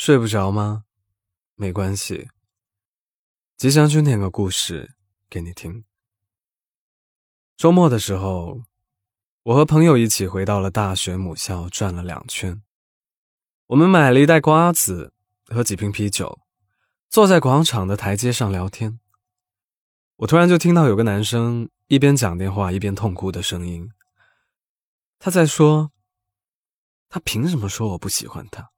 [0.00, 0.86] 睡不着吗？
[1.56, 2.30] 没关系，
[3.58, 4.94] 吉祥君念个故事
[5.28, 5.84] 给你听。
[7.54, 8.62] 周末的时候，
[9.42, 12.62] 我和朋友一起回到了大学母校，转了两圈。
[13.66, 15.12] 我们买了一袋瓜子
[15.48, 16.40] 和几瓶啤酒，
[17.10, 18.98] 坐在广场的台阶上聊天。
[20.16, 23.92] 我突然就听到有个男生一边讲电话一边痛哭的声音，
[25.18, 25.92] 他在说
[27.10, 28.70] ：“他凭什么说我不喜欢他？”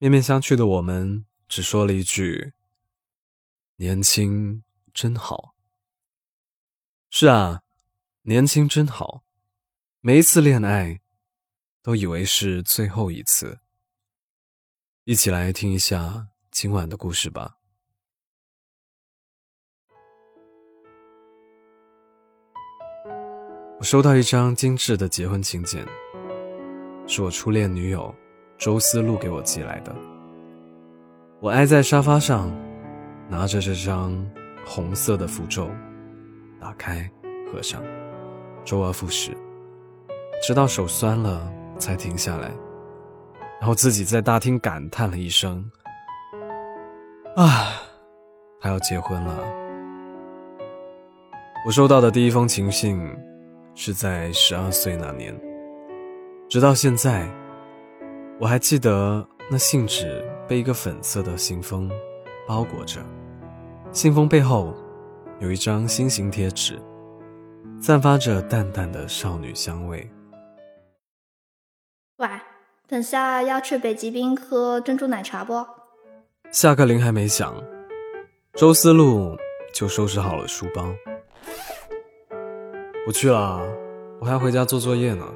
[0.00, 2.52] 面面相觑的我们只说了一句
[3.78, 4.62] ：“年轻
[4.94, 5.56] 真好。”
[7.10, 7.62] 是啊，
[8.22, 9.24] 年轻真好。
[10.00, 11.00] 每一次恋爱，
[11.82, 13.58] 都以为是最后一次。
[15.02, 17.56] 一起来听一下今晚的故事吧。
[23.80, 25.84] 我收到一张精致的结婚请柬，
[27.08, 28.14] 是我初恋女友。
[28.58, 29.94] 周思路给我寄来的。
[31.40, 32.50] 我挨在沙发上，
[33.28, 34.12] 拿着这张
[34.66, 35.70] 红色的符咒，
[36.60, 37.08] 打开，
[37.52, 37.80] 合上，
[38.64, 39.30] 周而复始，
[40.42, 42.50] 直到手酸了才停下来。
[43.60, 45.70] 然后自己在大厅感叹了一声
[47.36, 47.72] ：“啊，
[48.60, 49.38] 他要结婚了。”
[51.64, 53.00] 我收到的第一封情信，
[53.76, 55.40] 是在十二岁那年，
[56.48, 57.28] 直到现在。
[58.40, 61.90] 我还记得那信纸被一个粉色的信封
[62.46, 63.00] 包裹着，
[63.90, 64.72] 信封背后
[65.40, 66.80] 有一张心形贴纸，
[67.80, 70.08] 散发着淡淡的少女香味。
[72.18, 72.28] 喂，
[72.86, 75.66] 等下要去北极冰喝珍珠奶茶不？
[76.52, 77.52] 下课铃还没响，
[78.54, 79.36] 周思路
[79.74, 80.94] 就收拾好了书包。
[83.04, 83.60] 不去了，
[84.20, 85.26] 我还要回家做作业呢。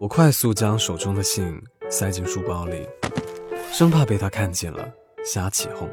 [0.00, 2.88] 我快速将手中的信塞进书包里，
[3.70, 4.90] 生怕被他看见了
[5.22, 5.86] 瞎起哄。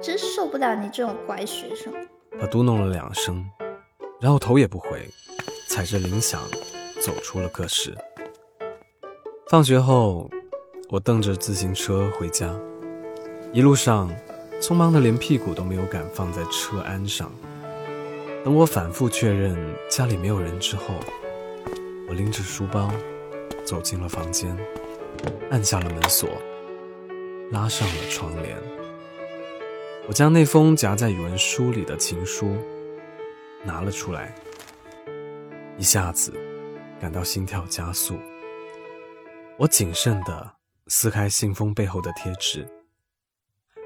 [0.00, 1.92] 真受不了你这种乖学生。
[2.40, 3.44] 他嘟哝了两声，
[4.18, 5.06] 然后头也不回，
[5.68, 6.40] 踩着铃响
[7.02, 7.94] 走出了课室。
[9.50, 10.30] 放学后，
[10.88, 12.50] 我蹬着自行车回家，
[13.52, 14.10] 一路上
[14.58, 17.30] 匆忙的连屁股都没有敢放在车鞍上。
[18.42, 19.54] 等我反复确认
[19.86, 20.94] 家里没有人之后。
[22.08, 22.90] 我拎着书包
[23.64, 24.56] 走进了房间，
[25.50, 26.28] 按下了门锁，
[27.50, 28.56] 拉上了窗帘。
[30.08, 32.56] 我将那封夹在语文书里的情书
[33.64, 34.32] 拿了出来，
[35.76, 36.32] 一下子
[37.00, 38.16] 感到心跳加速。
[39.58, 40.52] 我谨慎地
[40.86, 42.64] 撕开信封背后的贴纸，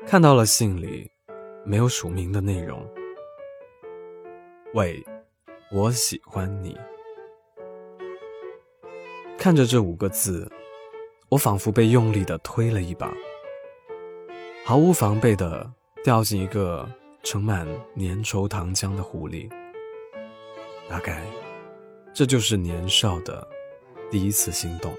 [0.07, 1.11] 看到了信里
[1.65, 2.87] 没有署名的内容。
[4.75, 5.03] 喂，
[5.73, 6.77] 我喜欢你。
[9.41, 10.47] 看着这五个字，
[11.31, 13.11] 我仿佛被用力的推了一把，
[14.67, 15.67] 毫无防备的
[16.05, 16.87] 掉进一个
[17.25, 19.49] 盛满粘稠糖浆的壶里。
[20.91, 21.23] 大概，
[22.13, 23.49] 这就是年少的
[24.11, 24.95] 第一次心动。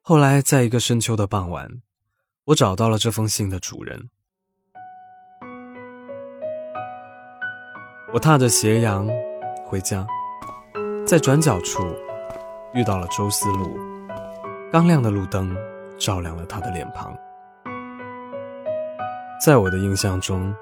[0.00, 1.82] 后来，在一个深秋的傍晚，
[2.46, 4.08] 我找到了这封信的主人。
[8.14, 9.06] 我踏着斜阳
[9.66, 10.06] 回家。
[11.12, 11.82] 在转角处
[12.72, 13.76] 遇到了周思路，
[14.72, 15.54] 刚亮的路灯
[15.98, 17.14] 照亮了他的脸庞。
[19.44, 20.54] 在我的印象中，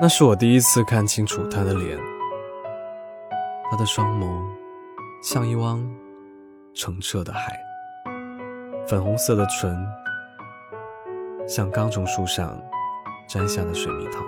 [0.00, 1.98] 那是我第一次看清楚他的脸。
[3.70, 4.26] 他的双眸
[5.22, 5.86] 像一汪
[6.72, 7.54] 澄澈的海，
[8.88, 9.76] 粉红色的唇
[11.46, 12.58] 像刚从树上
[13.28, 14.20] 摘下的水蜜桃，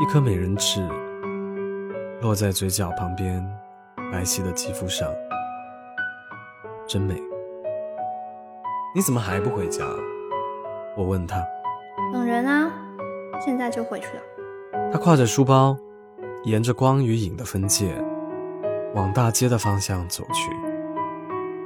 [0.00, 0.88] 一颗美人痣。
[2.20, 3.46] 落在嘴角旁边，
[4.10, 5.08] 白皙的肌肤上，
[6.84, 7.14] 真美。
[8.92, 9.84] 你怎么还不回家？
[10.96, 11.46] 我问他。
[12.12, 12.72] 等人啊，
[13.40, 14.90] 现在就回去了。
[14.92, 15.78] 他挎着书包，
[16.42, 17.94] 沿着光与影的分界，
[18.96, 20.50] 往大街的方向走去。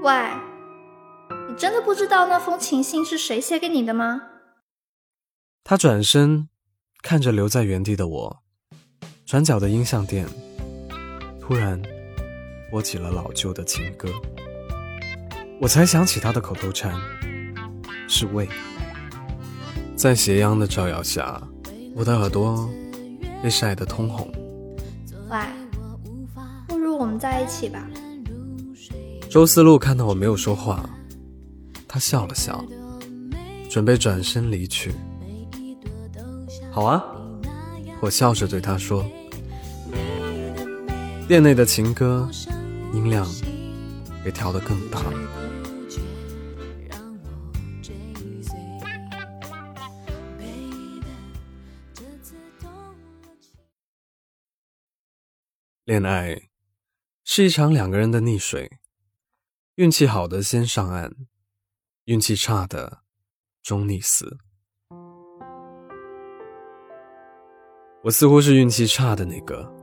[0.03, 0.13] 喂，
[1.49, 4.21] 你真的不知道那封情信是谁写给你的吗？
[5.65, 6.51] 他转身，
[7.03, 8.42] 看着留在原地的我。
[9.33, 10.27] 转角的音像店，
[11.41, 11.81] 突然
[12.71, 14.07] 播起了老旧的情歌，
[15.59, 16.95] 我才想起他的口头禅
[18.07, 18.47] 是“喂”。
[19.97, 21.43] 在斜阳的照耀下，
[21.97, 22.69] 我的耳朵
[23.43, 24.31] 被晒得通红。
[25.31, 25.39] 喂，
[26.69, 27.89] 不如我们在一起吧。
[29.31, 30.85] 周思路看到我没有说话，
[31.89, 32.63] 他笑了笑，
[33.71, 34.93] 准备转身离去。
[36.71, 37.03] 好啊，
[38.03, 39.03] 我笑着对他说。
[41.33, 42.29] 店内的情歌
[42.93, 43.27] 音量
[44.23, 45.01] 也调得更大。
[55.85, 56.51] 恋爱
[57.25, 58.71] 是一场两个人的溺水，
[59.77, 61.15] 运气好的先上岸，
[62.05, 63.05] 运气差的
[63.63, 64.37] 终溺死。
[68.03, 69.82] 我似乎是运气差的那个。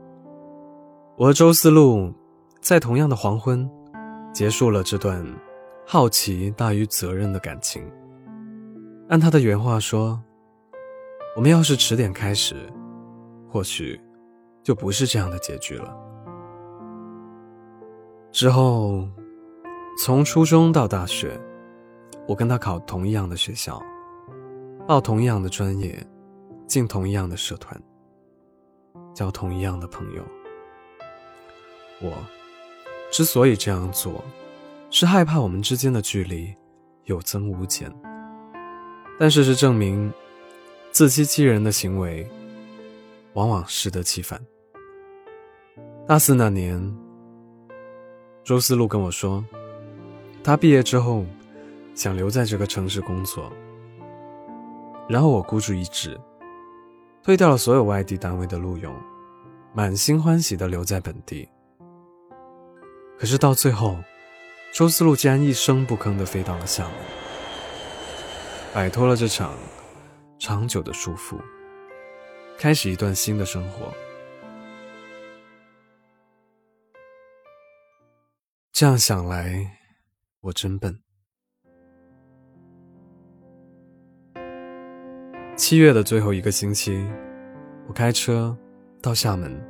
[1.20, 2.10] 我和周思路
[2.62, 3.70] 在同样的黄昏，
[4.32, 5.22] 结束了这段
[5.86, 7.84] 好奇大于责任的感情。
[9.10, 10.18] 按他的原话说，
[11.36, 12.56] 我们要是迟点开始，
[13.50, 14.00] 或许。
[14.62, 15.94] 就不是这样的结局了。
[18.30, 19.08] 之后，
[20.02, 21.40] 从初中到大学，
[22.28, 23.82] 我跟他考同一样的学校，
[24.86, 26.06] 报同一样的专业，
[26.66, 27.78] 进同一样的社团，
[29.14, 30.22] 交同一样的朋友。
[32.00, 32.12] 我
[33.10, 34.24] 之所以这样做，
[34.90, 36.54] 是害怕我们之间的距离
[37.04, 37.92] 有增无减。
[39.18, 40.12] 但事实证明，
[40.90, 42.28] 自欺欺人的行为。
[43.34, 44.44] 往往适得其反。
[46.04, 46.92] 大四那年，
[48.42, 49.44] 周思路跟我说，
[50.42, 51.24] 他毕业之后
[51.94, 53.52] 想留在这个城市工作。
[55.08, 56.20] 然后我孤注一掷，
[57.22, 58.92] 推掉了所有外地单位的录用，
[59.72, 61.48] 满心欢喜的留在本地。
[63.20, 64.02] 可是到最后，
[64.72, 66.94] 周思路竟然一声不吭的飞到了厦门，
[68.72, 69.54] 摆脱了这场
[70.38, 71.38] 长久的束缚。
[72.58, 73.92] 开始一段新的生活。
[78.72, 79.70] 这样想来，
[80.40, 80.98] 我真笨。
[85.56, 87.06] 七月的最后一个星期，
[87.86, 88.56] 我开车
[89.02, 89.62] 到厦门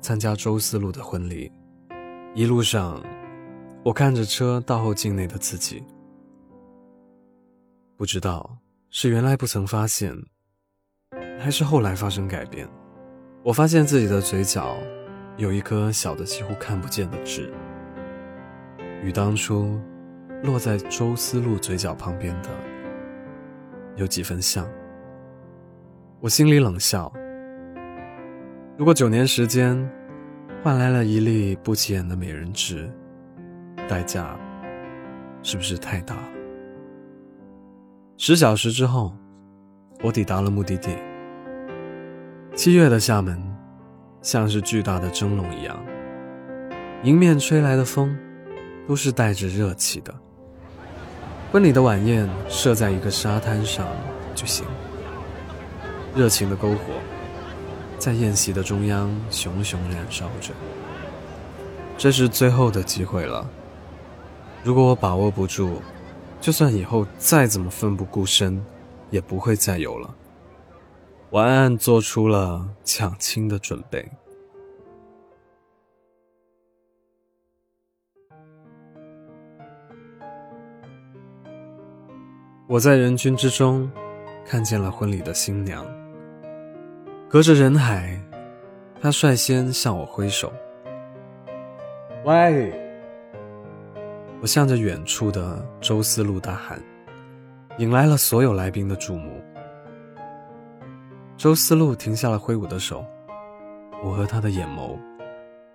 [0.00, 1.52] 参加周思路的婚礼。
[2.36, 3.00] 一路上，
[3.84, 5.84] 我看着车倒后镜内的自己，
[7.96, 8.58] 不知道
[8.90, 10.12] 是原来不曾发现。
[11.38, 12.68] 还是后来发生改变，
[13.44, 14.76] 我发现自己的嘴角
[15.36, 17.52] 有一颗小的几乎看不见的痣，
[19.04, 19.80] 与当初
[20.42, 22.50] 落在周思路嘴角旁边的
[23.94, 24.68] 有几分像。
[26.18, 27.12] 我心里冷笑：
[28.76, 29.78] 如果九年时间
[30.64, 32.90] 换来了一粒不起眼的美人痣，
[33.86, 34.34] 代价
[35.42, 36.28] 是不是太大了？
[38.16, 39.12] 十小时之后，
[40.02, 40.96] 我抵达了目的地。
[42.54, 43.38] 七月的厦门，
[44.22, 45.78] 像是巨大的蒸笼一样，
[47.02, 48.16] 迎面吹来的风，
[48.88, 50.14] 都是带着热气的。
[51.52, 53.86] 婚礼的晚宴设在一个沙滩上
[54.34, 54.64] 举行，
[56.16, 56.94] 热情的篝火
[58.04, 60.52] 在宴席的中央熊熊燃烧着。
[61.96, 63.48] 这是最后的机会了，
[64.62, 65.80] 如果我把握不住，
[66.38, 68.62] 就算以后再怎么奋不顾身，
[69.08, 70.14] 也不会再有了。
[71.30, 74.06] 我暗暗做出了抢亲的准备。
[82.68, 83.90] 我在人群之中
[84.44, 85.86] 看见了婚礼的新娘，
[87.34, 88.16] 隔着人海，
[89.00, 90.52] 他率先向我挥手。
[92.24, 92.72] 喂！
[94.40, 96.80] 我向着远处的周思路大喊，
[97.78, 99.42] 引来了所有来宾的注目。
[101.36, 103.04] 周思路停下了挥舞的手，
[104.04, 104.96] 我和他的眼眸，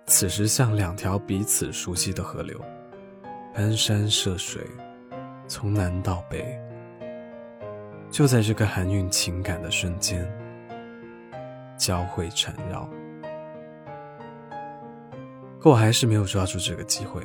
[0.06, 2.58] 此时像两条彼此熟悉的河流，
[3.52, 4.62] 攀山涉水，
[5.46, 6.58] 从南到北。
[8.10, 10.26] 就在这个含蕴情感的瞬间，
[11.80, 12.86] 交汇缠绕。
[15.58, 17.22] 可我还是没有抓住这个机会，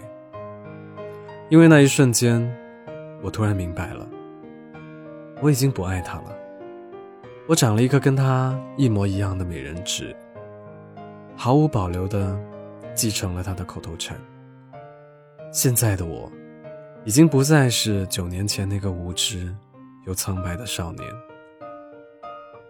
[1.50, 2.42] 因为那一瞬间，
[3.22, 4.08] 我突然明白了，
[5.42, 6.34] 我已经不爱他了。
[7.48, 10.16] 我长了一颗跟他一模一样的美人痣，
[11.36, 12.38] 毫无保留的
[12.94, 14.18] 继承了他的口头禅。
[15.52, 16.32] 现在的我，
[17.04, 19.54] 已经不再是九年前那个无知
[20.06, 21.10] 又苍白的少年。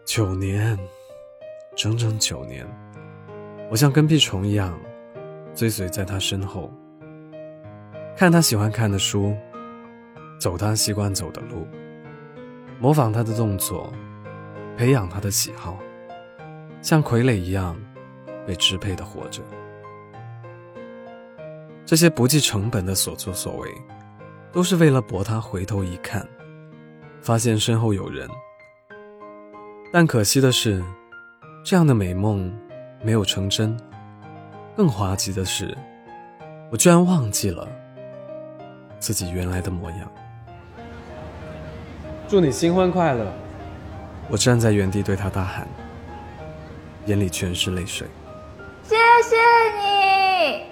[0.06, 0.78] 九年，
[1.76, 2.66] 整整九年，
[3.70, 4.80] 我像跟屁虫一样
[5.54, 6.72] 追随在他身后，
[8.16, 9.36] 看他喜欢看的书，
[10.40, 11.68] 走他习惯走的路，
[12.80, 13.92] 模仿他的动作。
[14.78, 15.80] 培养他的喜好，
[16.82, 17.78] 像傀儡一样
[18.46, 19.42] 被支配的活着。
[21.86, 23.74] 这些不计成本的所作所为，
[24.52, 26.28] 都是为了博他回头一看，
[27.22, 28.30] 发现身后有人。
[29.94, 30.84] 但可惜的是，
[31.66, 32.56] 这样的美梦
[33.02, 33.76] 没有成真。
[34.78, 35.76] 更滑稽的是，
[36.72, 37.68] 我居然忘记了
[39.00, 40.12] 自己原来的模样。
[42.28, 43.26] 祝你新婚快乐！
[44.30, 45.68] 我站在原地对他大喊，
[47.08, 48.08] 眼里全是泪水。
[48.84, 48.94] 谢
[49.24, 49.36] 谢
[49.80, 50.66] 你！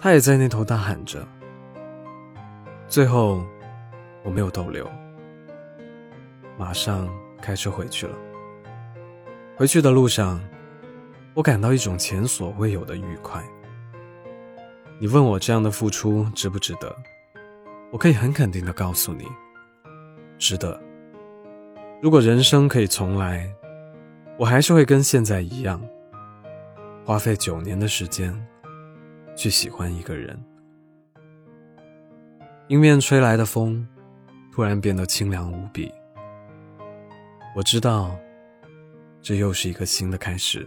[0.00, 1.24] 他也在那头大喊着。
[2.88, 3.44] 最后，
[4.24, 4.90] 我没有逗留，
[6.58, 7.08] 马上
[7.40, 8.14] 开车回去了。
[9.60, 10.40] 回去的路上，
[11.34, 13.44] 我感到一种前所未有的愉快。
[14.98, 16.96] 你问我这样的付出值不值得？
[17.92, 19.26] 我可以很肯定的告诉你，
[20.38, 20.80] 值得。
[22.00, 23.54] 如果人生可以重来，
[24.38, 25.78] 我还是会跟现在一样，
[27.04, 28.34] 花费九年的时间
[29.36, 30.42] 去喜欢一个人。
[32.68, 33.86] 迎面吹来的风，
[34.50, 35.92] 突然变得清凉无比。
[37.54, 38.16] 我知道，
[39.22, 40.66] 这又是一个新的开始。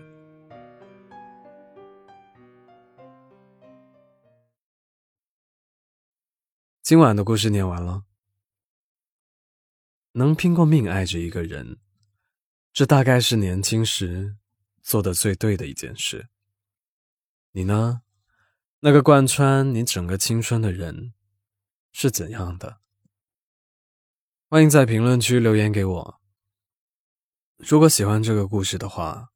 [6.81, 8.03] 今晚的故事念完了。
[10.11, 11.79] 能拼过命爱着一个人，
[12.71, 14.35] 这大概是年轻时
[14.83, 16.27] 做的最对的一件事。
[17.53, 18.03] 你呢？
[18.81, 21.13] 那个贯穿你整个青春的人？
[21.91, 22.81] 是怎样的？
[24.49, 26.22] 欢迎在评论区留言给我。
[27.57, 29.29] 如果喜欢这个故事的话，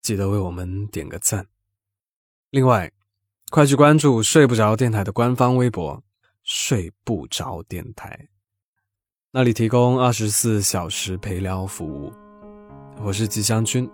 [0.00, 1.46] 记得为我们点个赞。
[2.50, 2.90] 另外，
[3.50, 6.02] 快去关注睡不着电台的官方微博
[6.42, 8.28] “睡不着电台”，
[9.30, 12.12] 那里提供二十四小时陪聊服务。
[13.00, 13.88] 我是吉祥君，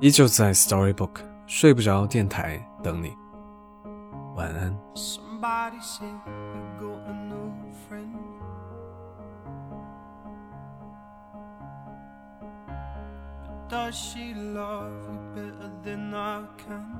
[0.00, 3.12] 依旧在 Storybook 睡不着电台等你。
[4.34, 4.76] 晚安。
[13.68, 16.96] Does she love you better than I can?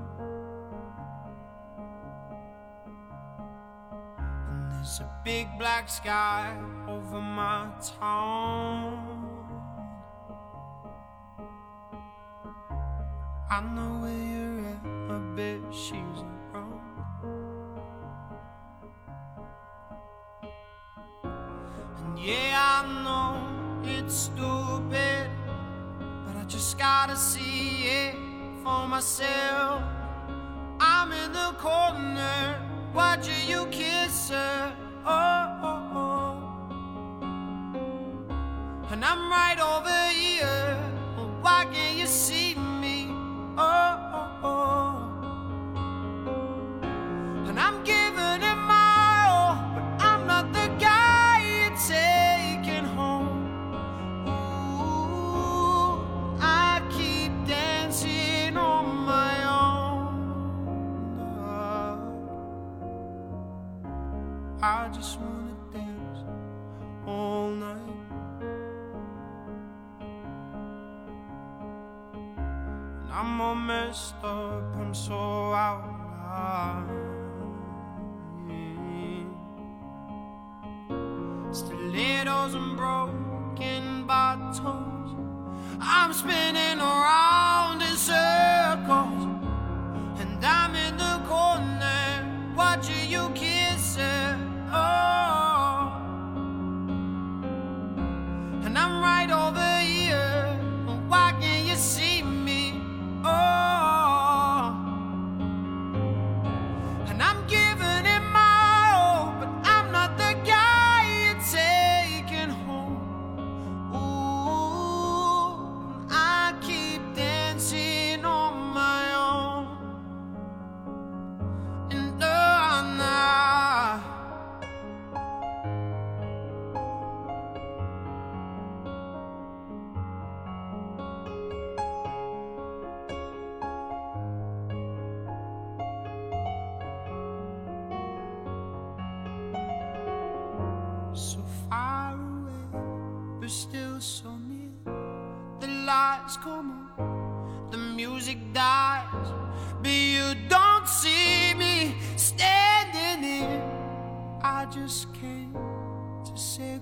[4.49, 6.57] And there's a big black sky
[6.89, 7.69] over my
[8.01, 9.27] town.
[13.49, 14.81] I know where you're at,
[15.13, 16.21] I bet she's
[16.53, 16.81] around.
[21.99, 25.31] And yeah, I know it's stupid,
[26.49, 28.15] just gotta see it
[28.63, 29.83] for myself.
[30.79, 32.61] I'm in the corner
[32.95, 34.77] watching you kiss her.
[35.05, 36.37] Oh, oh, oh.
[38.93, 39.86] and I'm right over
[64.97, 66.25] just wanna dance
[67.07, 67.77] all night.
[73.03, 75.97] And I'm all messed up, I'm so out of
[76.31, 77.07] line.
[81.53, 84.61] Stilettos and broken bottles.
[85.79, 87.26] I'm spinning around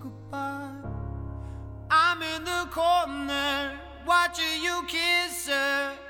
[0.05, 0.71] goodbye.
[1.91, 3.73] I'm in the corner
[4.07, 6.04] watching you kiss her.